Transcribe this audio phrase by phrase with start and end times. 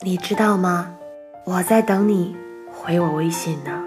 [0.00, 0.94] 你知道吗？
[1.44, 2.36] 我在等你
[2.70, 3.82] 回我微信呢。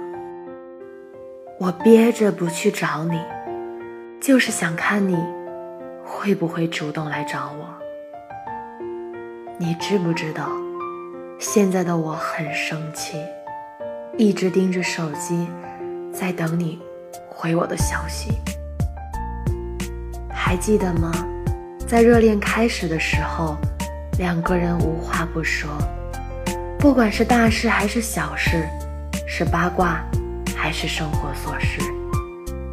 [1.57, 3.17] 我憋着不去找你，
[4.21, 5.17] 就是想看你
[6.03, 7.65] 会不会主动来找我。
[9.57, 10.49] 你知不知道，
[11.39, 13.17] 现在的我很生气，
[14.17, 15.47] 一直盯着手机，
[16.11, 16.77] 在等你
[17.29, 18.33] 回我的消息。
[20.29, 21.09] 还记得吗？
[21.87, 23.55] 在热恋开始的时候，
[24.17, 25.69] 两个人无话不说。
[26.81, 28.67] 不管是大事还是小事，
[29.27, 30.03] 是八卦
[30.57, 31.79] 还是生活琐事，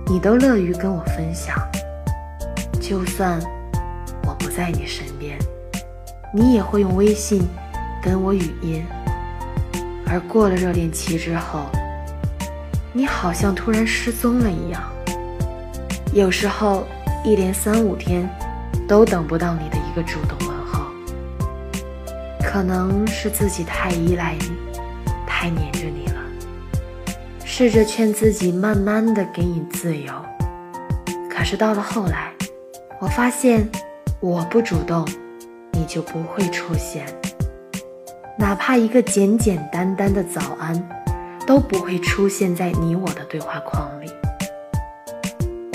[0.07, 1.55] 你都乐于跟我分享。
[2.81, 3.39] 就算
[4.27, 5.39] 我不在你身边，
[6.33, 7.47] 你也会用微信
[8.03, 8.83] 跟我语音。
[10.07, 11.67] 而过了热恋期之后，
[12.95, 14.83] 你好像突然失踪了一样，
[16.15, 16.89] 有时候
[17.27, 18.27] 一连三五天
[18.89, 20.48] 都等不到你的一个主动。
[22.51, 24.57] 可能是自己太依赖你，
[25.27, 26.15] 太黏着你了。
[27.45, 30.11] 试着劝自己慢慢的给你自由，
[31.31, 32.33] 可是到了后来，
[33.01, 33.69] 我发现
[34.19, 35.07] 我不主动，
[35.73, 37.05] 你就不会出现。
[38.39, 40.89] 哪怕一个简简单单的早安，
[41.47, 44.11] 都不会出现在你我的对话框里。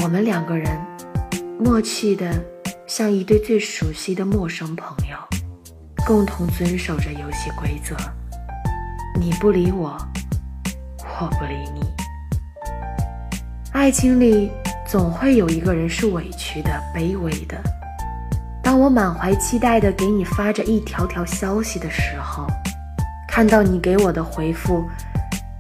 [0.02, 0.76] 我们两个人
[1.60, 2.44] 默契的
[2.88, 5.16] 像一对最熟悉的陌生朋友。
[6.06, 7.96] 共同遵守着游戏规则，
[9.18, 9.98] 你不理我，
[11.00, 11.82] 我不理你。
[13.72, 14.52] 爱情里
[14.86, 17.58] 总会有一个人是委屈的、卑微的。
[18.62, 22.46] 当我满怀期待的给你发着一条条消息的时候，
[23.28, 24.84] 看到你给我的回复，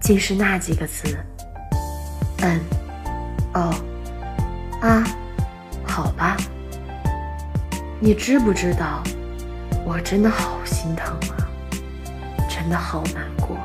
[0.01, 1.17] 竟是那几个字：
[2.41, 2.59] 嗯，
[3.53, 3.73] 哦，
[4.81, 5.03] 啊，
[5.87, 6.35] 好吧。
[8.01, 9.01] 你知不知道？
[9.85, 11.47] 我真的好心疼啊，
[12.49, 13.57] 真的好难过。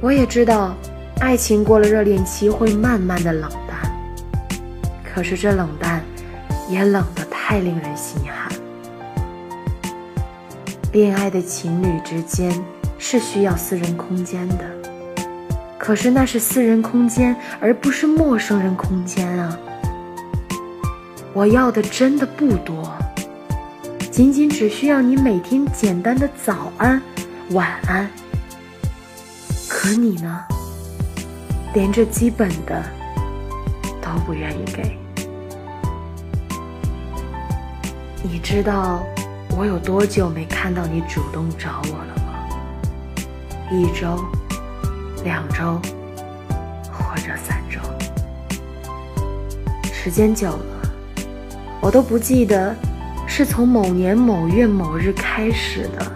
[0.00, 0.74] 我也知道，
[1.20, 3.92] 爱情过了热恋期会慢慢的冷淡，
[5.04, 6.02] 可是这冷淡
[6.68, 8.50] 也冷得太令人心寒。
[10.92, 12.50] 恋爱的情侣之间
[12.98, 14.64] 是需要私人空间的，
[15.78, 19.58] 可是那是私人空间，而不是陌生人空间啊。
[21.34, 22.90] 我要的真的不多。
[24.18, 27.00] 仅仅只需要你每天简单的早安、
[27.50, 28.10] 晚安。
[29.68, 30.44] 可你呢？
[31.72, 32.82] 连这基本的
[34.02, 34.98] 都不愿意给。
[38.24, 39.06] 你知道
[39.56, 42.48] 我有多久没看到你主动找我了吗？
[43.70, 44.18] 一周、
[45.22, 45.80] 两周，
[46.90, 47.78] 或者三周。
[49.92, 50.90] 时间久了，
[51.80, 52.74] 我都不记得。
[53.28, 56.12] 是从某年某月某日开始的。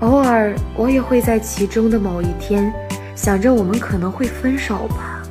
[0.00, 2.72] 偶尔，我也会在其中的某一天，
[3.14, 5.22] 想着我们可能会分手吧。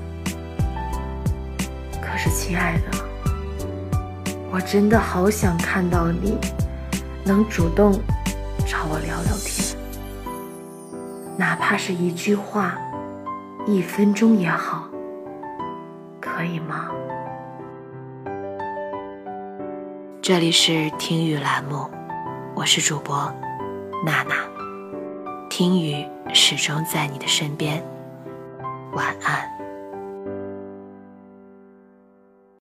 [2.00, 2.98] 可是，亲爱的，
[4.52, 6.38] 我真的好想看到你
[7.26, 7.92] 能主动
[8.66, 9.76] 找我聊聊天，
[11.36, 12.78] 哪怕是一句话，
[13.66, 14.88] 一分钟也好，
[16.22, 16.90] 可以吗？
[20.28, 21.90] 这里是听雨栏目，
[22.54, 23.34] 我是主播
[24.06, 24.36] 娜娜。
[25.50, 27.82] 听雨始终在你的身边，
[28.92, 29.50] 晚安。